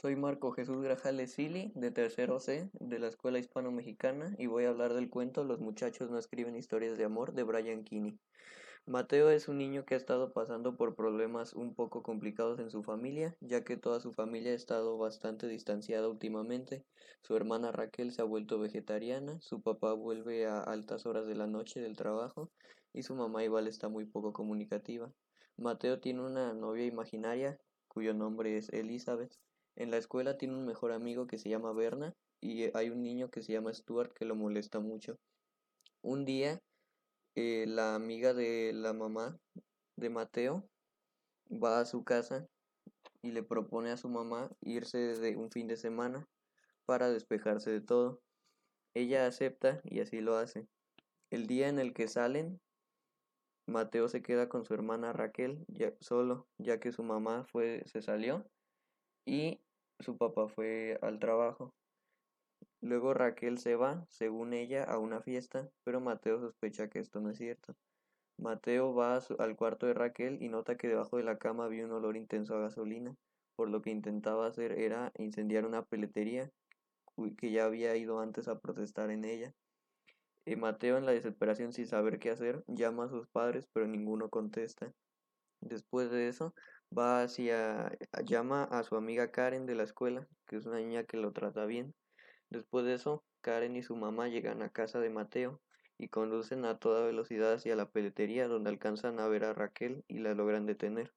Soy 0.00 0.14
Marco 0.14 0.52
Jesús 0.52 0.80
Grajales 0.80 1.32
Sili, 1.32 1.72
de 1.74 1.90
tercero 1.90 2.38
C, 2.38 2.70
de 2.74 3.00
la 3.00 3.08
Escuela 3.08 3.40
Hispano-Mexicana, 3.40 4.32
y 4.38 4.46
voy 4.46 4.64
a 4.64 4.68
hablar 4.68 4.94
del 4.94 5.10
cuento 5.10 5.42
Los 5.42 5.58
muchachos 5.58 6.08
no 6.08 6.18
escriben 6.18 6.54
historias 6.54 6.96
de 6.96 7.02
amor 7.02 7.32
de 7.32 7.42
Brian 7.42 7.82
Kinney. 7.82 8.16
Mateo 8.86 9.28
es 9.28 9.48
un 9.48 9.58
niño 9.58 9.84
que 9.84 9.94
ha 9.94 9.96
estado 9.96 10.32
pasando 10.32 10.76
por 10.76 10.94
problemas 10.94 11.52
un 11.52 11.74
poco 11.74 12.04
complicados 12.04 12.60
en 12.60 12.70
su 12.70 12.84
familia, 12.84 13.36
ya 13.40 13.64
que 13.64 13.76
toda 13.76 13.98
su 13.98 14.12
familia 14.12 14.52
ha 14.52 14.54
estado 14.54 14.96
bastante 14.98 15.48
distanciada 15.48 16.08
últimamente. 16.08 16.84
Su 17.22 17.34
hermana 17.34 17.72
Raquel 17.72 18.12
se 18.12 18.22
ha 18.22 18.24
vuelto 18.24 18.60
vegetariana, 18.60 19.40
su 19.40 19.62
papá 19.62 19.94
vuelve 19.94 20.46
a 20.46 20.60
altas 20.60 21.06
horas 21.06 21.26
de 21.26 21.34
la 21.34 21.48
noche 21.48 21.80
del 21.80 21.96
trabajo 21.96 22.52
y 22.92 23.02
su 23.02 23.16
mamá 23.16 23.42
igual 23.42 23.66
está 23.66 23.88
muy 23.88 24.04
poco 24.04 24.32
comunicativa. 24.32 25.12
Mateo 25.56 25.98
tiene 25.98 26.24
una 26.24 26.54
novia 26.54 26.86
imaginaria 26.86 27.58
cuyo 27.88 28.14
nombre 28.14 28.56
es 28.56 28.68
Elizabeth. 28.72 29.36
En 29.78 29.92
la 29.92 29.96
escuela 29.96 30.36
tiene 30.36 30.56
un 30.56 30.66
mejor 30.66 30.90
amigo 30.90 31.28
que 31.28 31.38
se 31.38 31.48
llama 31.48 31.72
Berna 31.72 32.12
y 32.40 32.76
hay 32.76 32.90
un 32.90 33.00
niño 33.00 33.30
que 33.30 33.42
se 33.42 33.52
llama 33.52 33.72
Stuart 33.72 34.12
que 34.12 34.24
lo 34.24 34.34
molesta 34.34 34.80
mucho. 34.80 35.20
Un 36.02 36.24
día, 36.24 36.60
eh, 37.36 37.64
la 37.68 37.94
amiga 37.94 38.34
de 38.34 38.72
la 38.74 38.92
mamá 38.92 39.38
de 39.94 40.10
Mateo 40.10 40.68
va 41.48 41.78
a 41.78 41.84
su 41.84 42.02
casa 42.02 42.48
y 43.22 43.30
le 43.30 43.44
propone 43.44 43.92
a 43.92 43.96
su 43.96 44.08
mamá 44.08 44.50
irse 44.62 44.98
de 44.98 45.36
un 45.36 45.48
fin 45.52 45.68
de 45.68 45.76
semana 45.76 46.26
para 46.84 47.08
despejarse 47.08 47.70
de 47.70 47.80
todo. 47.80 48.20
Ella 48.94 49.28
acepta 49.28 49.80
y 49.84 50.00
así 50.00 50.20
lo 50.20 50.34
hace. 50.38 50.66
El 51.30 51.46
día 51.46 51.68
en 51.68 51.78
el 51.78 51.94
que 51.94 52.08
salen, 52.08 52.60
Mateo 53.68 54.08
se 54.08 54.22
queda 54.22 54.48
con 54.48 54.64
su 54.64 54.74
hermana 54.74 55.12
Raquel 55.12 55.64
solo, 56.00 56.48
ya 56.58 56.80
que 56.80 56.90
su 56.90 57.04
mamá 57.04 57.44
fue, 57.44 57.84
se 57.86 58.02
salió 58.02 58.44
y 59.24 59.60
su 60.00 60.16
papá 60.16 60.48
fue 60.48 60.98
al 61.02 61.18
trabajo. 61.18 61.74
Luego 62.80 63.14
Raquel 63.14 63.58
se 63.58 63.76
va, 63.76 64.06
según 64.08 64.52
ella, 64.52 64.84
a 64.84 64.98
una 64.98 65.20
fiesta, 65.20 65.68
pero 65.84 66.00
Mateo 66.00 66.40
sospecha 66.40 66.88
que 66.88 67.00
esto 67.00 67.20
no 67.20 67.30
es 67.30 67.38
cierto. 67.38 67.74
Mateo 68.36 68.94
va 68.94 69.20
al 69.38 69.56
cuarto 69.56 69.86
de 69.86 69.94
Raquel 69.94 70.40
y 70.40 70.48
nota 70.48 70.76
que 70.76 70.86
debajo 70.86 71.16
de 71.16 71.24
la 71.24 71.38
cama 71.38 71.64
había 71.64 71.84
un 71.84 71.92
olor 71.92 72.16
intenso 72.16 72.54
a 72.54 72.60
gasolina, 72.60 73.16
por 73.56 73.68
lo 73.68 73.82
que 73.82 73.90
intentaba 73.90 74.46
hacer 74.46 74.78
era 74.78 75.10
incendiar 75.18 75.66
una 75.66 75.84
peletería 75.84 76.50
que 77.36 77.50
ya 77.50 77.64
había 77.64 77.96
ido 77.96 78.20
antes 78.20 78.46
a 78.46 78.60
protestar 78.60 79.10
en 79.10 79.24
ella. 79.24 79.52
Eh, 80.44 80.56
Mateo, 80.56 80.96
en 80.96 81.04
la 81.04 81.12
desesperación 81.12 81.72
sin 81.72 81.86
saber 81.86 82.20
qué 82.20 82.30
hacer, 82.30 82.62
llama 82.68 83.04
a 83.04 83.08
sus 83.08 83.26
padres, 83.28 83.68
pero 83.72 83.88
ninguno 83.88 84.30
contesta. 84.30 84.92
Después 85.60 86.10
de 86.10 86.28
eso, 86.28 86.54
va 86.96 87.22
hacia, 87.22 87.96
llama 88.24 88.64
a 88.64 88.82
su 88.82 88.96
amiga 88.96 89.30
Karen 89.30 89.66
de 89.66 89.74
la 89.74 89.82
escuela, 89.82 90.26
que 90.46 90.56
es 90.56 90.66
una 90.66 90.78
niña 90.78 91.04
que 91.04 91.16
lo 91.16 91.32
trata 91.32 91.66
bien. 91.66 91.94
Después 92.50 92.84
de 92.84 92.94
eso, 92.94 93.24
Karen 93.40 93.76
y 93.76 93.82
su 93.82 93.96
mamá 93.96 94.28
llegan 94.28 94.62
a 94.62 94.70
casa 94.70 95.00
de 95.00 95.10
Mateo 95.10 95.60
y 95.98 96.08
conducen 96.08 96.64
a 96.64 96.78
toda 96.78 97.04
velocidad 97.04 97.54
hacia 97.54 97.76
la 97.76 97.90
peletería 97.90 98.48
donde 98.48 98.70
alcanzan 98.70 99.20
a 99.20 99.28
ver 99.28 99.44
a 99.44 99.52
Raquel 99.52 100.04
y 100.08 100.18
la 100.18 100.34
logran 100.34 100.66
detener. 100.66 101.12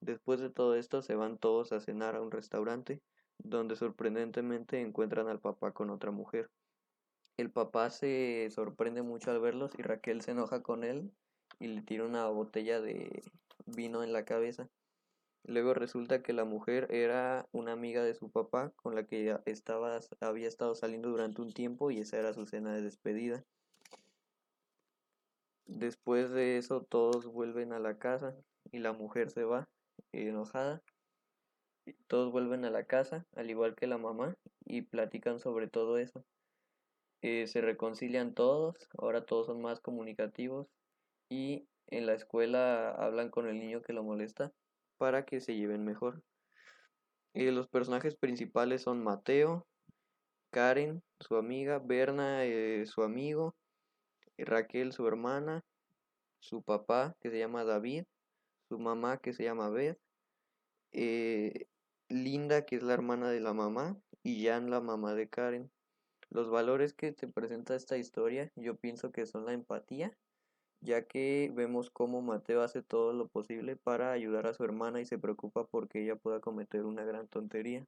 Después 0.00 0.40
de 0.40 0.50
todo 0.50 0.74
esto 0.74 1.02
se 1.02 1.14
van 1.14 1.38
todos 1.38 1.72
a 1.72 1.80
cenar 1.80 2.16
a 2.16 2.20
un 2.20 2.30
restaurante 2.30 3.00
donde 3.38 3.76
sorprendentemente 3.76 4.80
encuentran 4.80 5.28
al 5.28 5.40
papá 5.40 5.72
con 5.72 5.90
otra 5.90 6.10
mujer. 6.10 6.50
El 7.36 7.50
papá 7.50 7.90
se 7.90 8.48
sorprende 8.50 9.02
mucho 9.02 9.30
al 9.30 9.40
verlos 9.40 9.72
y 9.78 9.82
Raquel 9.82 10.22
se 10.22 10.32
enoja 10.32 10.62
con 10.62 10.82
él 10.82 11.12
y 11.60 11.68
le 11.68 11.82
tira 11.82 12.04
una 12.04 12.26
botella 12.28 12.80
de 12.80 13.22
vino 13.66 14.02
en 14.02 14.12
la 14.12 14.24
cabeza. 14.24 14.68
Luego 15.48 15.72
resulta 15.72 16.22
que 16.22 16.34
la 16.34 16.44
mujer 16.44 16.88
era 16.90 17.48
una 17.52 17.72
amiga 17.72 18.04
de 18.04 18.12
su 18.12 18.30
papá 18.30 18.70
con 18.76 18.94
la 18.94 19.06
que 19.06 19.34
estaba, 19.46 19.98
había 20.20 20.46
estado 20.46 20.74
saliendo 20.74 21.08
durante 21.08 21.40
un 21.40 21.54
tiempo 21.54 21.90
y 21.90 22.00
esa 22.00 22.18
era 22.18 22.34
su 22.34 22.44
cena 22.44 22.74
de 22.74 22.82
despedida. 22.82 23.42
Después 25.64 26.30
de 26.30 26.58
eso 26.58 26.82
todos 26.82 27.24
vuelven 27.24 27.72
a 27.72 27.78
la 27.78 27.96
casa 27.96 28.36
y 28.72 28.80
la 28.80 28.92
mujer 28.92 29.30
se 29.30 29.44
va 29.44 29.70
enojada. 30.12 30.82
Todos 32.08 32.30
vuelven 32.30 32.66
a 32.66 32.70
la 32.70 32.84
casa, 32.84 33.24
al 33.34 33.48
igual 33.48 33.74
que 33.74 33.86
la 33.86 33.96
mamá, 33.96 34.36
y 34.66 34.82
platican 34.82 35.40
sobre 35.40 35.66
todo 35.66 35.96
eso. 35.96 36.26
Eh, 37.22 37.46
se 37.46 37.62
reconcilian 37.62 38.34
todos, 38.34 38.76
ahora 38.98 39.24
todos 39.24 39.46
son 39.46 39.62
más 39.62 39.80
comunicativos 39.80 40.68
y 41.30 41.66
en 41.86 42.04
la 42.04 42.12
escuela 42.12 42.90
hablan 42.90 43.30
con 43.30 43.48
el 43.48 43.58
niño 43.58 43.80
que 43.80 43.94
lo 43.94 44.02
molesta 44.02 44.52
para 44.98 45.24
que 45.24 45.40
se 45.40 45.54
lleven 45.54 45.84
mejor. 45.84 46.22
Eh, 47.34 47.52
los 47.52 47.68
personajes 47.68 48.16
principales 48.16 48.82
son 48.82 49.02
Mateo, 49.02 49.66
Karen, 50.50 51.02
su 51.20 51.36
amiga, 51.36 51.78
Berna, 51.78 52.44
eh, 52.44 52.84
su 52.86 53.02
amigo, 53.02 53.54
Raquel, 54.36 54.92
su 54.92 55.06
hermana, 55.06 55.64
su 56.40 56.62
papá, 56.62 57.16
que 57.20 57.30
se 57.30 57.38
llama 57.38 57.64
David, 57.64 58.04
su 58.68 58.78
mamá, 58.78 59.18
que 59.18 59.32
se 59.32 59.44
llama 59.44 59.70
Beth, 59.70 59.98
eh, 60.92 61.66
Linda, 62.08 62.64
que 62.64 62.76
es 62.76 62.82
la 62.82 62.94
hermana 62.94 63.30
de 63.30 63.40
la 63.40 63.52
mamá, 63.52 63.96
y 64.22 64.46
Jan, 64.46 64.70
la 64.70 64.80
mamá 64.80 65.14
de 65.14 65.28
Karen. 65.28 65.70
Los 66.30 66.50
valores 66.50 66.92
que 66.92 67.12
te 67.12 67.26
presenta 67.26 67.74
esta 67.74 67.96
historia, 67.96 68.52
yo 68.54 68.76
pienso 68.76 69.12
que 69.12 69.26
son 69.26 69.46
la 69.46 69.52
empatía, 69.52 70.16
ya 70.80 71.02
que 71.02 71.50
vemos 71.54 71.90
cómo 71.90 72.22
Mateo 72.22 72.62
hace 72.62 72.82
todo 72.82 73.12
lo 73.12 73.28
posible 73.28 73.76
para 73.76 74.12
ayudar 74.12 74.46
a 74.46 74.54
su 74.54 74.64
hermana 74.64 75.00
y 75.00 75.06
se 75.06 75.18
preocupa 75.18 75.64
porque 75.66 76.02
ella 76.02 76.16
pueda 76.16 76.40
cometer 76.40 76.84
una 76.84 77.04
gran 77.04 77.28
tontería. 77.28 77.86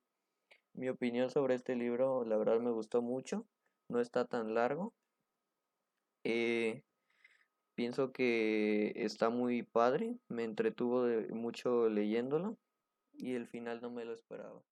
Mi 0.75 0.89
opinión 0.89 1.31
sobre 1.31 1.55
este 1.55 1.77
libro, 1.77 2.25
la 2.25 2.37
verdad 2.37 2.61
me 2.61 2.71
gustó 2.71 3.03
mucho, 3.03 3.47
no 3.89 4.01
está 4.01 4.25
tan 4.25 4.55
largo. 4.55 4.93
Eh, 6.25 6.83
pienso 7.75 8.13
que 8.13 8.93
está 8.97 9.31
muy 9.31 9.63
padre, 9.63 10.17
me 10.29 10.45
entretuvo 10.45 11.07
mucho 11.31 11.89
leyéndolo 11.89 12.57
y 13.13 13.35
el 13.35 13.47
final 13.47 13.81
no 13.81 13.91
me 13.91 14.05
lo 14.05 14.13
esperaba. 14.13 14.63